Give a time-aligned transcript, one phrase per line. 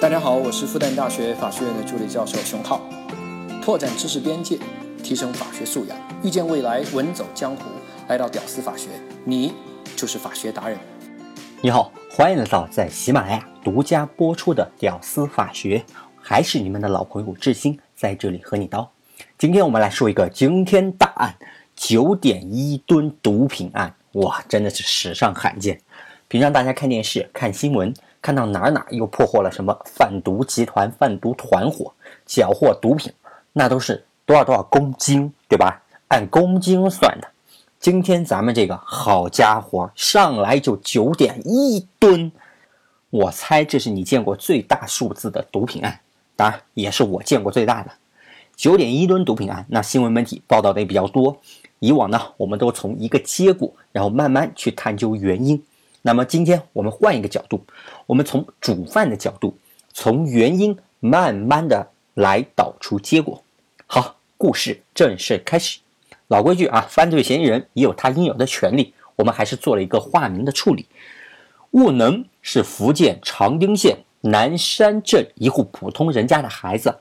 [0.00, 2.80] 大家好，我是复旦大学法学院的助理教授熊浩。
[3.60, 4.56] 拓展知识边界，
[5.02, 7.64] 提升法学素养，遇见未来，稳走江湖。
[8.06, 8.90] 来到屌丝法学，
[9.24, 9.52] 你
[9.96, 10.78] 就是法学达人。
[11.60, 15.84] 你好，欢迎来到在喜马拉雅独家播出的《屌丝法学》，
[16.16, 18.86] 还是你们的老朋友志新在这里和你叨。
[19.36, 21.34] 今天我们来说一个惊天大案——
[21.74, 23.92] 九点一吨毒品案。
[24.12, 25.80] 哇，真的是史上罕见。
[26.28, 27.92] 平常大家看电视、看新闻。
[28.20, 31.92] 看到哪哪又破获了什么贩毒集团、贩毒团伙
[32.26, 33.12] 缴获毒品，
[33.52, 35.82] 那都是多少多少公斤，对吧？
[36.08, 37.28] 按公斤算的。
[37.78, 42.32] 今天咱们这个好家伙，上来就九点一吨，
[43.10, 46.00] 我猜这是你见过最大数字的毒品案，
[46.34, 47.90] 当然也是我见过最大的
[48.56, 49.64] 九点一吨毒品案。
[49.68, 51.36] 那新闻媒体报道的也比较多。
[51.78, 55.62] 以往呢，我们都从一个结果，然后慢慢去探究原因。
[56.02, 57.64] 那么今天我们换一个角度，
[58.06, 59.58] 我们从主犯的角度，
[59.92, 63.42] 从原因慢慢的来导出结果。
[63.86, 65.80] 好，故事正式开始。
[66.28, 70.86] 老规矩啊，犯罪嫌疑人也有他应有的权利，我们还是做了一个化名的处理。
[71.72, 76.94] 悟能是福建长汀县南山镇一户普通人家的孩子，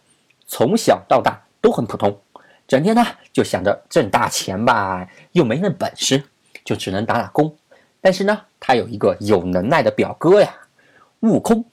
[0.45, 2.19] 从小到大都很普通，
[2.67, 6.23] 整天呢就想着挣大钱吧，又没那本事，
[6.65, 7.55] 就只能打打工。
[8.01, 10.53] 但是呢，他有一个有能耐的表哥呀，
[11.21, 11.65] 悟空。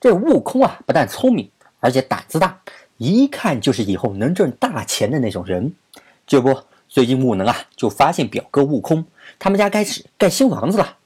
[0.00, 2.60] 这悟空啊，不但聪明，而且胆子大，
[2.96, 5.72] 一看就是以后能挣大钱的那种人。
[6.26, 6.56] 这不，
[6.88, 9.04] 最近悟能啊，就发现表哥悟空
[9.38, 10.96] 他们家开始盖新房子了，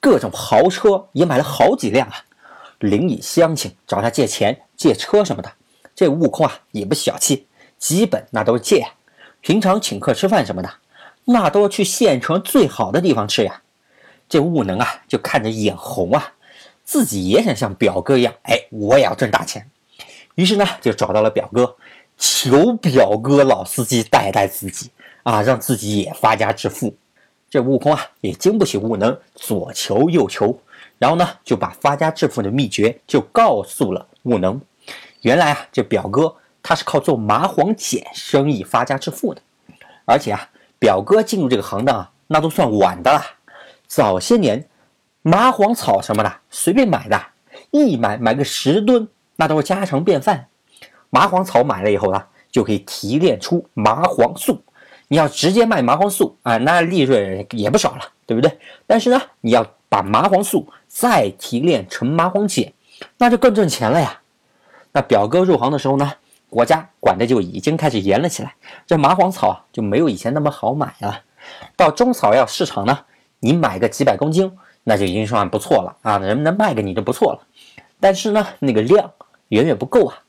[0.00, 2.14] 各种豪车也买了好几辆啊。
[2.78, 5.50] 邻里乡亲找他借钱、借车什么的，
[5.94, 7.46] 这悟空啊也不小气，
[7.78, 8.86] 基本那都是借。
[9.40, 10.70] 平常请客吃饭什么的，
[11.24, 13.61] 那都是去县城最好的地方吃呀。
[14.32, 16.32] 这悟能啊，就看着眼红啊，
[16.84, 19.70] 自己也想像表哥一样，哎，我也要挣大钱。
[20.36, 21.76] 于是呢，就找到了表哥，
[22.16, 24.90] 求表哥老司机带带自己
[25.22, 26.96] 啊，让自己也发家致富。
[27.50, 30.58] 这悟空啊，也经不起悟能左求右求，
[30.96, 34.58] 然后呢，就把发家致富的秘诀就告诉了悟能。
[35.20, 39.42] 原来啊，这表哥他是靠做麻黄碱生意发家致富的，
[40.06, 40.48] 而且啊，
[40.78, 43.22] 表哥进入这个行当啊，那都算晚的了。
[43.92, 44.66] 早些年，
[45.20, 47.22] 麻黄草什么的随便买的，
[47.72, 50.46] 一买买个十吨，那都是家常便饭。
[51.10, 54.62] 麻黄草买了以后呢，就可以提炼出麻黄素。
[55.08, 58.58] 你要直接卖麻黄素啊，那利润也不少了，对不对？
[58.86, 62.72] 但是呢，你要把麻黄素再提炼成麻黄碱，
[63.18, 64.22] 那就更挣钱了呀。
[64.92, 66.10] 那表哥入行的时候呢，
[66.48, 68.54] 国家管的就已经开始严了起来，
[68.86, 71.20] 这麻黄草啊就没有以前那么好买了。
[71.76, 72.98] 到中草药市场呢。
[73.44, 76.16] 你买个几百公斤，那就已经算不错了啊！
[76.18, 77.40] 能不能卖给你就不错了。
[77.98, 79.10] 但是呢，那个量
[79.48, 80.22] 远远不够啊。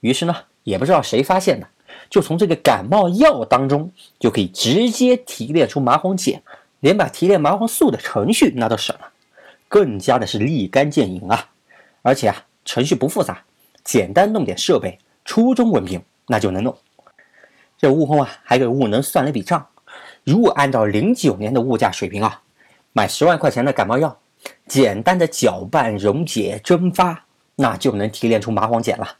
[0.00, 0.34] 于是呢，
[0.64, 1.68] 也不知道谁发现的，
[2.10, 6.42] 就从这个感冒药当中就可以直接提炼出麻黄碱，
[6.80, 9.12] 连把提炼麻黄素的程序那都省了，
[9.68, 11.48] 更加的是立竿见影啊！
[12.02, 13.44] 而且啊，程序不复杂，
[13.84, 16.76] 简单弄点设备，初中文凭那就能弄。
[17.78, 19.64] 这悟空啊，还给悟能算了一笔账，
[20.24, 22.42] 如果按照零九年的物价水平啊。
[22.96, 24.18] 买十万块钱的感冒药，
[24.66, 27.26] 简单的搅拌、溶解、蒸发，
[27.56, 29.18] 那就能提炼出麻黄碱了。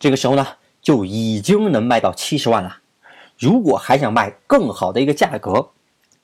[0.00, 0.44] 这个时候呢，
[0.80, 2.78] 就已经能卖到七十万了。
[3.38, 5.68] 如果还想卖更好的一个价格，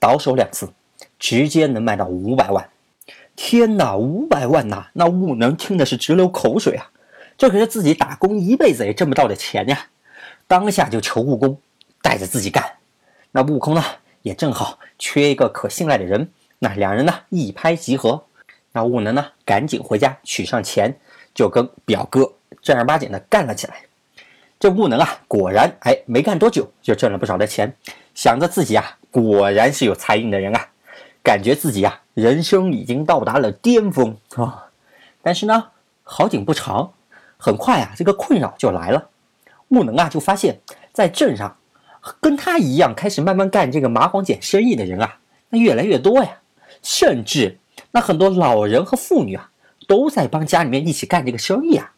[0.01, 0.73] 倒手两次，
[1.21, 2.69] 直接能卖到五百万。
[3.37, 4.89] 天哪，五百万呐！
[4.95, 6.91] 那悟能听的是直流口水啊！
[7.37, 9.87] 这可是自己打工一辈子也挣不到的钱呀！
[10.49, 11.61] 当下就求悟空
[12.03, 12.65] 带着自己干。
[13.31, 13.85] 那悟空呢，
[14.23, 16.29] 也正好缺一个可信赖的人。
[16.59, 18.25] 那两人呢一拍即合，
[18.73, 20.99] 那悟能呢赶紧回家取上钱，
[21.35, 23.83] 就跟表哥正儿八经的干了起来。
[24.59, 27.73] 这悟能啊，果然哎没干多久就挣了不少的钱，
[28.15, 30.69] 想着自己啊果然是有财运的人啊，
[31.23, 34.67] 感觉自己啊人生已经到达了巅峰啊。
[35.23, 35.69] 但是呢
[36.03, 36.93] 好景不长，
[37.37, 39.11] 很快啊这个困扰就来了。
[39.69, 40.59] 悟能啊就发现，
[40.93, 41.57] 在镇上
[42.21, 45.19] 跟他一样开始慢慢干这个麻黄碱生意的人啊，
[45.51, 46.38] 那越来越多呀。
[46.83, 47.59] 甚至
[47.91, 49.51] 那很多老人和妇女啊，
[49.87, 51.93] 都在帮家里面一起干这个生意啊。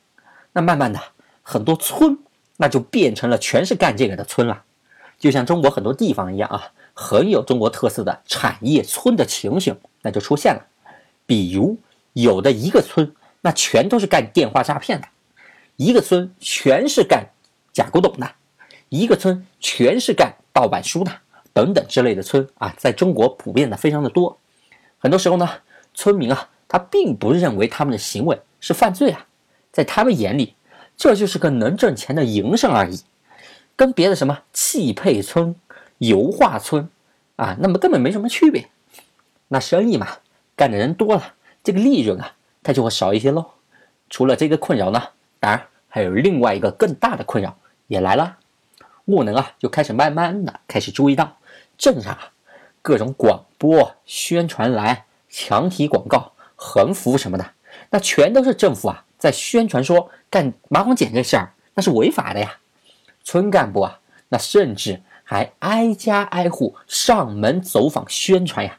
[0.53, 1.01] 那慢慢的，
[1.43, 2.19] 很多村
[2.57, 4.65] 那就变成了全是干这个的村了。
[5.19, 10.67] 就像中国很多地方一样啊，很有中国特色的产业村的情形，那就出现了。
[11.27, 11.77] 比如
[12.15, 15.07] 有的一个村，那全都是干电话诈骗的；
[15.77, 17.29] 一个村全是干
[17.73, 18.27] 假古董的；
[18.89, 21.13] 一个村全是干盗版书的，
[21.53, 24.37] 等等之类的村啊，在中国普遍的非常的多。
[25.01, 25.49] 很多时候呢，
[25.93, 29.27] 村民啊，他并不认为他们的行为是犯罪啊，
[29.73, 30.55] 在他们眼里，
[30.97, 33.01] 这就是个能挣钱的营生而已，
[33.75, 35.57] 跟别的什么汽配村、
[35.99, 36.89] 油画村
[37.37, 38.69] 啊，那么根本没什么区别。
[39.49, 40.07] 那生意嘛，
[40.55, 43.45] 干的人多了，这个利润啊，它就会少一些喽。
[44.11, 45.03] 除了这个困扰呢，
[45.41, 47.57] 当然还有另外一个更大的困扰
[47.89, 48.37] 也来了。
[49.07, 51.37] 务能啊，就开始慢慢的开始注意到
[51.77, 52.31] 镇上啊，
[52.83, 57.51] 各种广播宣传栏、墙体广告、横幅什么的，
[57.91, 62.59] 那全都是政府啊在宣传说干麻黄碱这事儿那是违法的呀。
[63.23, 68.79] 村干部啊，那甚至还挨家挨户上门走访宣传呀。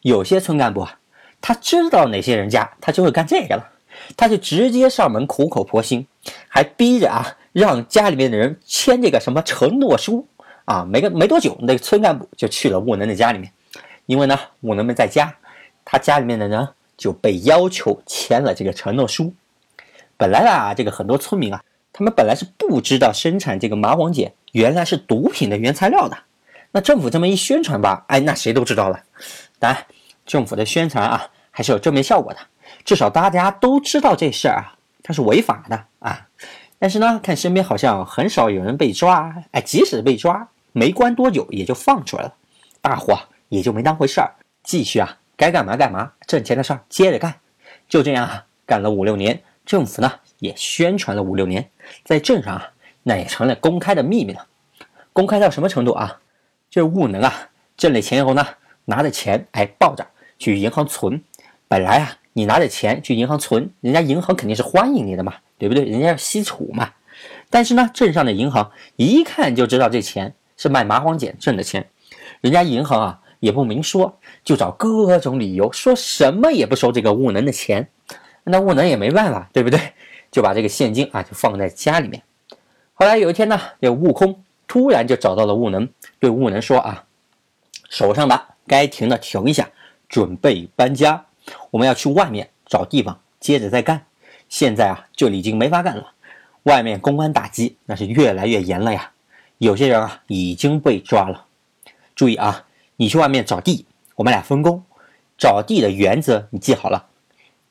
[0.00, 0.98] 有些村干部啊，
[1.40, 3.70] 他知道哪些人家他就会干这个了，
[4.16, 6.06] 他就直接上门苦口婆心，
[6.48, 7.36] 还逼着啊。
[7.52, 10.28] 让家里面的人签这个什么承诺书
[10.66, 10.84] 啊？
[10.84, 13.50] 没个没多久，那个村干部就去了务能的家里面，
[14.04, 15.34] 因为呢，务能们在家，
[15.84, 16.68] 他家里面的人
[16.98, 19.32] 就被要求签了这个承诺书。
[20.18, 26.18] 本来啊，这个很多村民啊，他们本来是不知道生产这个麻黄碱原来是毒品的原材料的。
[26.72, 29.00] 那政府这么一宣传吧，哎，那谁都知道了。
[29.58, 29.82] 当然，
[30.26, 32.40] 政府的宣传啊，还是有正面效果的，
[32.84, 36.26] 至少大家都知道这事儿啊，它是违法的啊。
[36.78, 40.46] 但是呢，看身边好像很少有人被抓，哎，即使被抓，
[40.78, 42.34] 没关多久也就放出来了，
[42.82, 43.18] 大伙
[43.48, 44.30] 也就没当回事儿，
[44.62, 47.34] 继续啊，该干嘛干嘛，挣钱的事儿接着干，
[47.88, 51.70] 就这样啊，干了五六年，政府呢也宣传了五六年，
[52.04, 52.72] 在镇上啊，
[53.04, 54.46] 那也成了公开的秘密了，
[55.14, 56.20] 公开到什么程度啊？
[56.68, 57.48] 就是务能啊，
[57.78, 58.46] 挣了钱以后呢，
[58.84, 60.06] 拿着钱哎抱着
[60.38, 61.22] 去银行存，
[61.68, 65.36] 本来啊，你拿着钱去银行存，人家银行肯定是欢迎你的嘛。
[65.58, 65.86] 对不对？
[65.86, 66.92] 人家要吸储嘛，
[67.48, 71.88] 但是呢，镇上的银行一看就知道这钱是卖麻黄碱挣的钱，
[72.40, 77.88] 人家银行啊也不明说，就找各种理由，说什么也不收这个务能的钱。
[78.44, 79.80] 那务能也没办法，对不对？
[80.30, 82.22] 就把这个现金啊就放在家里面。
[82.94, 85.88] 后来有一天呢，这悟空突然就找到了悟能，
[86.18, 87.04] 对悟能说啊，
[87.90, 89.68] 手上的该停的停一下，
[90.08, 91.26] 准备搬家，
[91.70, 94.06] 我们要去外面找地方接着再干。
[94.48, 96.12] 现在啊，这里已经没法干了，
[96.62, 99.10] 外面公安打击那是越来越严了呀。
[99.58, 101.46] 有些人啊已经被抓了。
[102.14, 102.66] 注意啊，
[102.96, 104.82] 你去外面找地，我们俩分工。
[105.38, 107.06] 找地的原则你记好了：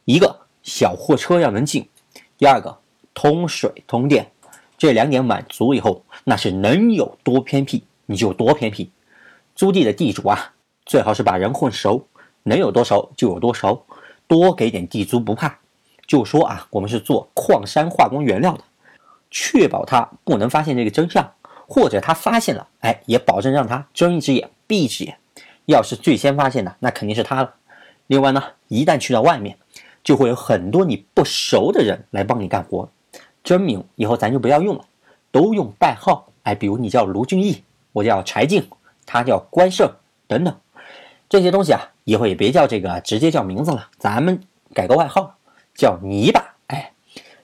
[0.06, 1.90] 一个小货车要能进，
[2.38, 2.80] 第二个
[3.14, 4.32] 通水通电。
[4.78, 8.92] 这两点满足以后，那是能有多偏僻你就多偏僻。
[9.56, 10.54] 租地的地主啊，
[10.86, 12.08] 最好是把人混熟，
[12.44, 13.86] 能有多熟就有多熟，
[14.28, 15.60] 多给点地租不怕。
[16.06, 18.64] 就说啊，我们是做矿山化工原料的，
[19.32, 21.32] 确保他不能发现这个真相，
[21.68, 25.18] 或者他发现了，哎，也保证让他睁一只眼闭一只眼。
[25.66, 27.54] 要是最先发现的，那肯定是他了。
[28.08, 29.58] 另外呢，一旦去到外面，
[30.04, 32.88] 就会有很多你不熟的人来帮你干活。
[33.44, 34.86] 真名以后咱就不要用了，
[35.32, 36.28] 都用代号。
[36.44, 38.68] 哎，比如你叫卢俊义，我叫柴静，
[39.06, 39.92] 他叫关胜
[40.28, 40.56] 等等，
[41.28, 44.40] 这些东西啊，以后也别叫这个，直接叫名字了，咱们
[44.74, 45.36] 改个外号。
[45.78, 46.94] 叫泥巴，哎，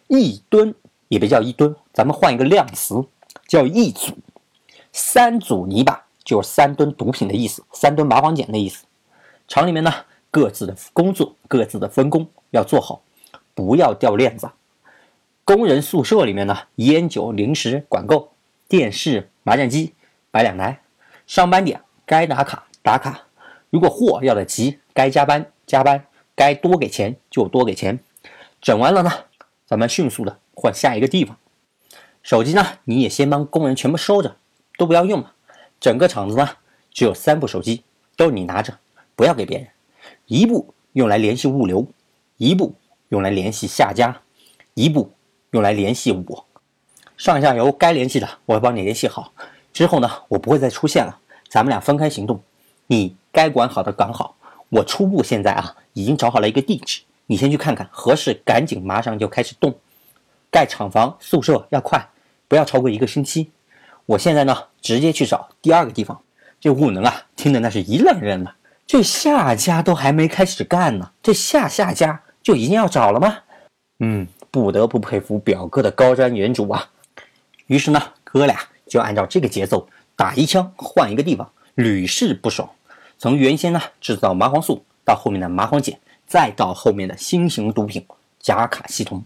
[0.07, 0.73] 一吨
[1.09, 3.03] 也别叫一吨，咱们换一个量词，
[3.47, 4.17] 叫一组。
[4.93, 8.85] 三组泥巴就是三吨毒品的意思，三吨麻黄碱的意思。
[9.47, 9.93] 厂里面呢，
[10.29, 13.01] 各自的工作，各自的分工要做好，
[13.53, 14.49] 不要掉链子。
[15.43, 18.31] 工人宿舍里面呢，烟酒零食管够，
[18.67, 19.93] 电视麻将机
[20.29, 20.81] 摆两台。
[21.25, 23.21] 上班点该打卡打卡，
[23.69, 27.99] 如果货要的急，该加班加班，该多给钱就多给钱。
[28.61, 29.11] 整完了呢，
[29.65, 31.37] 咱们迅速的换下一个地方。
[32.23, 34.35] 手机呢，你也先帮工人全部收着，
[34.77, 35.33] 都不要用了。
[35.79, 36.47] 整个厂子呢，
[36.91, 37.83] 只有三部手机，
[38.15, 38.77] 都你拿着，
[39.15, 39.67] 不要给别人。
[40.27, 41.87] 一部用来联系物流，
[42.37, 42.75] 一部
[43.09, 44.21] 用来联系下家，
[44.75, 45.11] 一部
[45.51, 46.45] 用来联系我。
[47.17, 49.33] 上下游该联系的，我会帮你联系好。
[49.73, 52.41] 之后呢，我不会再出现了，咱们俩分开行动。
[52.87, 54.35] 你该管好的管好。
[54.69, 57.01] 我初步现在啊，已经找好了一个地址。
[57.25, 59.73] 你先去看看合适，赶紧马上就开始动。
[60.49, 62.09] 盖厂房宿舍要快，
[62.51, 63.49] 不要超过一个星期。
[64.05, 66.21] 我现在呢，直接去找第二个地方。
[66.59, 68.57] 这务能啊，听的那是一愣人了。
[68.85, 73.37] 这下家都还没开始干呢，这下下家就已经要找了吗？
[73.99, 76.89] 嗯，不得不佩服表哥的高瞻远瞩啊。
[77.67, 82.69] 于是呢，哥俩就按照这个节奏，打一枪换一个地方，屡试不爽。
[83.17, 85.97] 从原先呢制造麻黄素，到后面的麻黄碱。
[86.27, 88.05] 再到后面的新型毒品
[88.41, 89.23] 甲卡西酮，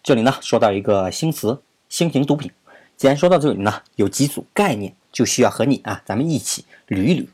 [0.00, 1.60] 这里呢说到一个新词，
[1.92, 2.50] 新型毒品。
[2.96, 7.26] 既然说到这里呢，有几组概念就需要和你啊，咱们一起捋一捋，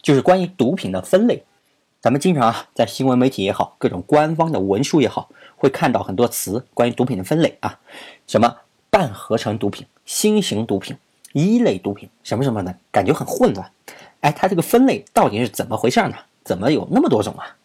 [0.00, 1.44] 就是关于毒品的分类。
[2.00, 7.78] 咱们经常啊，在新闻媒体也好，各种官方的文书也好，会看到很多词关于毒品的分类啊，
[8.26, 8.56] 什么
[8.88, 10.96] 半合成毒品、新型毒品、
[11.34, 13.70] 一类毒品，什么什么的，感觉很混乱。
[14.20, 16.16] 哎，它这个分类到底是怎么回事呢？
[16.42, 17.56] 怎么有那么多种啊？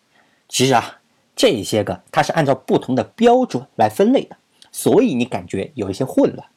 [0.49, 0.99] 其实啊，
[1.37, 4.35] 这些个它是按照不同的标准来分类的，
[4.77, 6.47] 所以你感觉有一些混乱。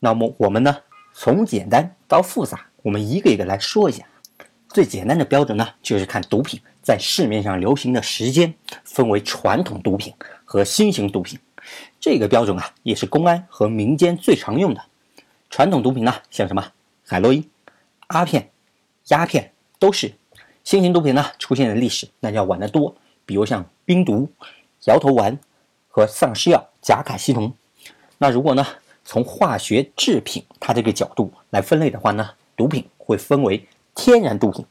[0.00, 0.78] 那么我们呢，
[1.14, 4.04] 从简单到复杂，我们一个一个来说一下。
[4.68, 6.60] 最简单的标准呢，就是看毒品。
[6.82, 10.12] 在市面上流行的时间分为传统毒品
[10.44, 11.38] 和新型毒品，
[12.00, 14.82] 这个标准啊也是公安和民间最常用的。
[15.48, 16.72] 传统毒品呢，像什么
[17.06, 17.48] 海洛因、
[18.08, 18.50] 阿片、
[19.10, 20.08] 鸦片都是；
[20.64, 24.28] 新型毒品呢，出现的历史那要晚得多，比如像冰毒、
[24.86, 25.38] 摇头丸
[25.86, 27.54] 和丧尸药甲卡西酮。
[28.18, 28.66] 那如果呢，
[29.04, 34.66] 从化学制品它这个角度来分类的话呢，毒品会分为天然毒品、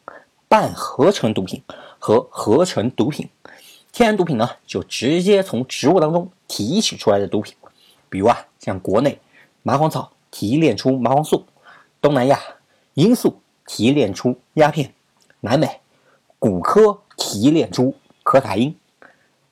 [0.48, 1.64] 半合成毒品。
[2.00, 3.28] 和合成毒品，
[3.92, 7.56] 天然毒品呢，就直接从植物当中提取出来的毒品，
[8.08, 9.20] 比如啊，像国内
[9.64, 11.44] 麻黄草提炼出麻黄素，
[12.00, 12.40] 东南亚
[12.94, 14.94] 罂粟提炼出鸦片，
[15.40, 15.82] 南美
[16.38, 18.78] 古柯提炼出可卡因。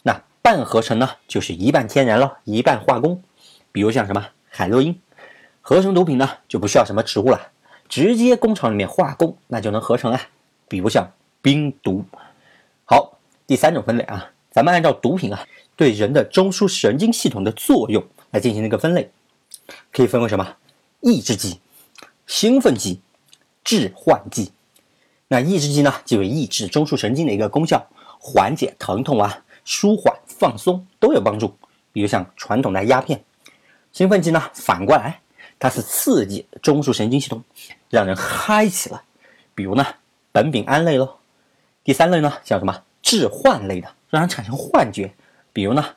[0.04, 3.24] 那半合成呢，就是一半天然了，一半化工，
[3.76, 4.98] 比如像什么海洛因。
[5.60, 7.52] 合成毒品呢，就不需要什么植物了，
[7.90, 10.22] 直接工厂里面化工，那就能合成啊，
[10.70, 12.06] 比如像冰毒。
[12.86, 18.02] 好，第三种分类啊，咱们按照毒品啊对人的中枢神经系统的作用
[18.32, 19.12] 来进行一个分类，
[19.92, 20.56] 可以分为什么？
[21.02, 21.60] 抑制剂、
[22.26, 23.02] 兴奋剂、
[23.62, 24.54] 致幻剂。
[25.28, 27.86] 那抑制剂呢，就是抑制中枢神经的一个功效，
[28.20, 31.58] 缓解疼痛啊，舒缓放松都有帮助。
[31.92, 33.22] 比如像传统的鸦片。
[33.96, 35.22] 兴奋剂呢，反过来，
[35.58, 37.42] 它是刺激中枢神经系统，
[37.90, 39.00] 让人嗨起来。
[39.56, 39.86] 比如呢，
[40.34, 41.22] 苯丙胺类咯。
[41.82, 45.14] 第三类呢，叫什么致幻类的，让人产生幻觉，
[45.54, 45.96] 比如呢，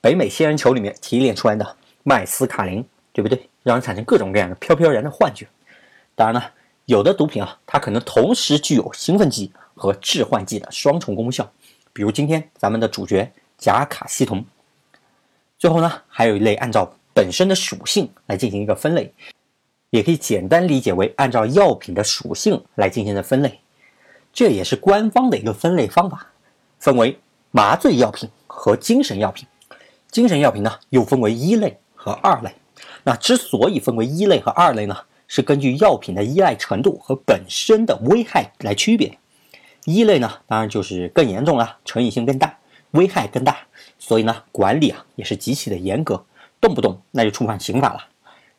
[0.00, 3.50] 北美仙人球里面提炼出来的麦斯卡林，对不对？
[3.64, 5.48] 让人产生各种各样的飘飘然的幻觉。
[6.14, 6.48] 当然呢，
[6.84, 11.50] 有的毒品啊，它可能同时具有兴奋剂和致幻剂的双重功效，
[11.92, 14.44] 比如今天咱们的主角甲卡西酮。
[15.58, 19.12] 最后呢，还有一类按照本身的属性来进行一个分类，
[19.90, 23.60] 也可以简单理解为按照药品的属性来进行的分类。
[24.32, 26.26] 这也是官方的一个分类方法，
[26.80, 27.16] 分为
[27.52, 29.46] 麻醉药品和精神药品。
[30.10, 32.52] 精神药品呢，又分为一类和二类。
[33.04, 34.96] 那之所以分为一类和二类呢，
[35.28, 39.16] 是根据药品的依赖程度和本身的危害来区别。
[39.84, 42.58] 一类呢，当然就是更严重了，成瘾性更大，
[42.90, 43.58] 危害更大，
[43.96, 46.24] 所以呢，管理啊也是极其的严格，
[46.62, 48.06] 动不动那就触犯刑法了。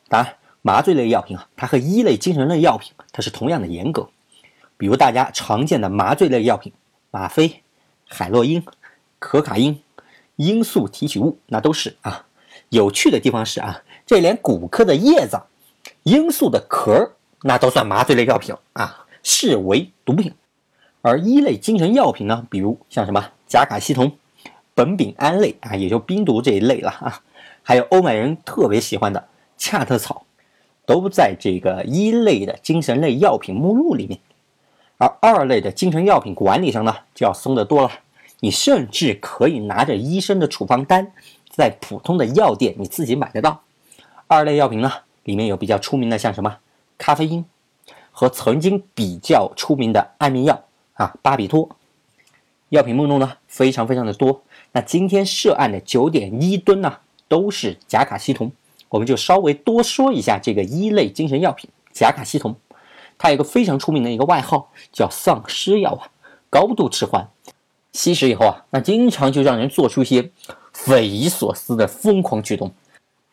[0.08, 4.08] 当然，麻醉类药品啊，它和一类精神类药品它是同样的严格。
[4.76, 6.72] 比如大家常见的麻醉类药品，
[7.10, 7.62] 吗啡、
[8.06, 8.62] 海洛因、
[9.18, 9.80] 可卡因、
[10.36, 12.26] 罂粟提取物，那都是啊。
[12.68, 15.40] 有趣的地方是啊，这连骨科的叶子、
[16.02, 20.34] 罂粟的壳，那都算麻醉类药品啊，视为毒品。
[21.00, 24.12] 而一类精神药品呢，比如像什么甲卡西酮、
[24.74, 27.22] 苯丙胺类啊，也就冰毒这一类了啊，
[27.64, 30.24] 还有欧美人特别喜欢的恰特草，
[30.86, 34.20] 都在这个一类的精神类药品目录里面。
[34.98, 37.90] 而二类的精神药品管理上呢，就要松得多了。
[38.40, 41.10] 你甚至可以拿着医生的处方单，
[41.50, 43.62] 在普通的药店你自己买得到。
[44.26, 44.92] 二类药品呢，
[45.24, 46.58] 里面有比较出名的，像什么
[46.98, 47.44] 咖啡因
[48.12, 51.70] 和曾经比较出名的安眠药啊，巴比托。
[52.68, 54.42] 药品目录呢，非常非常的多。
[54.72, 58.52] 那今天涉案的九点一吨呢，都是甲卡西酮。
[58.90, 62.54] 我们就稍微多说一下这个一类精神药品甲卡西酮。
[63.18, 66.10] 它有个非常出名的一个外号，叫丧尸药啊，
[66.50, 67.28] 高度致幻，
[67.92, 70.30] 吸食以后啊，那经常就让人做出一些
[70.72, 72.72] 匪夷所思的疯狂举动。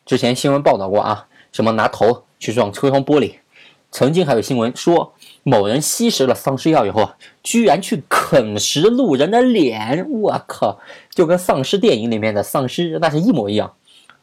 [0.06, 3.34] 之前新闻报道过啊，什么拿头去撞车窗玻璃，
[3.90, 10.80] 曾经还有新闻说某人吸食了丧尸药以后啊，居然去啃食路人的脸，我靠，
[11.10, 13.74] 就跟丧尸电影里面的丧尸那是一模一样。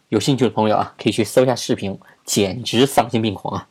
[0.09, 3.67] 有兴趣的朋友啊，可以去搜一下视频，简直丧心病狂啊！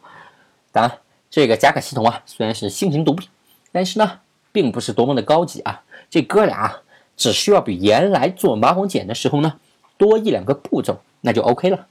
[0.73, 0.99] 当然。
[1.31, 3.29] 这个甲卡西酮啊，虽然是新型毒品，
[3.71, 5.83] 但是呢，并不是多么的高级啊。
[6.09, 6.75] 这哥俩
[7.19, 9.61] 只需要比原来做麻黄碱的时候呢，
[9.99, 11.87] 多一两个步骤，那就 OK 了。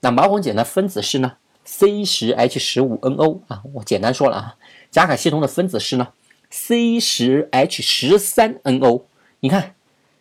[0.00, 4.56] 那麻黄碱的分子式呢，C 十 H 十五 NO 啊，我简单说了啊。
[4.90, 6.08] 甲卡西酮的分子式呢
[6.50, 9.04] ，C 十 H 十三 NO。
[9.40, 9.74] 你看，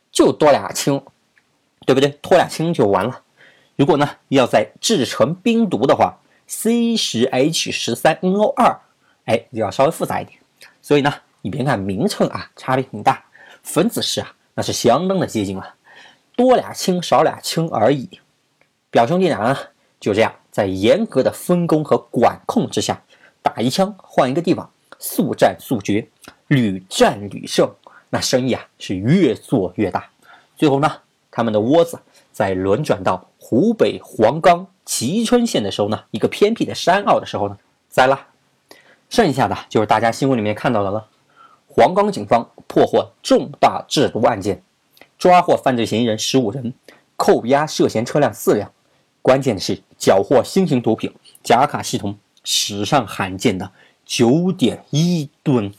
[0.09, 1.01] 就多俩氢，
[1.85, 2.17] 对不对？
[2.21, 3.22] 脱俩氢就完了。
[3.75, 8.79] 如果呢，要再制成冰毒的话，C 十 H 十三 NO 二，
[9.25, 10.37] 哎，就要稍微复杂一点。
[10.81, 13.23] 所以呢，你别看名称啊，差别挺大，
[13.63, 15.73] 分子式啊，那是相当的接近了，
[16.35, 18.19] 多俩氢少俩氢而已。
[18.91, 19.57] 表兄弟俩呢，
[19.99, 23.01] 就这样在严格的分工和管控之下，
[23.41, 26.07] 打一枪换一个地方，速战速决，
[26.47, 27.67] 屡战屡胜，
[28.11, 30.07] 那生意啊是越做越大。
[30.55, 30.91] 最后呢，
[31.31, 31.99] 他们的窝子
[32.31, 37.57] 在轮转到湖北黄冈蕲春县的时候呢，一个偏僻的山坳的时候呢，
[37.87, 38.25] 栽了。
[39.11, 41.07] 剩下的就是大家新闻里面看到的了。
[41.67, 44.63] 黄冈警方破获重大制毒案件，
[45.19, 46.73] 抓获犯罪嫌疑人十五人，
[47.15, 48.71] 扣押涉嫌车辆四辆。
[49.21, 53.69] 关键是缴获新型毒品甲卡西酮，史上罕见的
[54.03, 55.71] 九点一吨，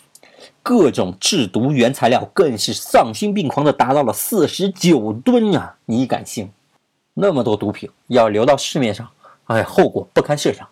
[0.63, 5.75] 各种制毒原材料更是丧心病狂的达到了四十九吨啊！
[5.87, 6.53] 你敢信？
[7.17, 9.09] 那么多毒品要流到市面上，
[9.45, 10.69] 哎，后果不堪设想。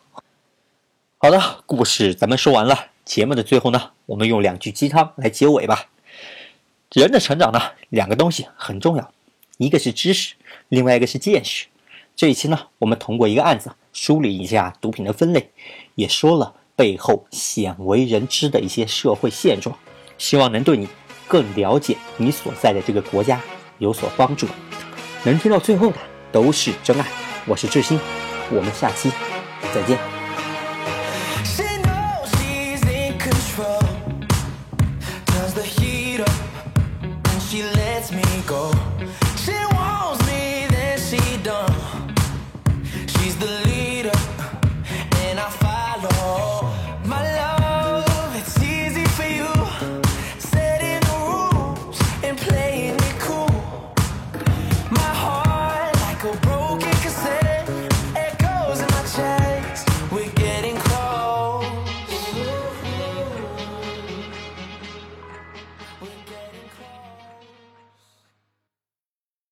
[1.19, 2.87] 好的，故事咱们说完了。
[3.05, 5.87] 节目的最后呢，我们用两句鸡汤来结尾吧。
[6.91, 9.13] 人的成长呢，两个东西很重要，
[9.59, 10.35] 一个是知识，
[10.69, 11.67] 另外一个是见识。
[12.17, 15.51] 这一期呢，我们通过一个案子梳理一下毒品的分类，
[15.95, 19.77] 也说了背后鲜为人知的一些社会现状，
[20.19, 20.89] 希望能对你
[21.29, 23.41] 更了解你所在的这个国家
[23.79, 24.49] 有所帮助。
[25.25, 25.97] 能听到最后的
[26.33, 27.07] 都是真爱。
[27.47, 28.01] 我是志新，
[28.51, 29.13] 我们下期
[29.73, 30.12] 再见。